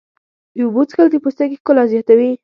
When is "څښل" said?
0.89-1.07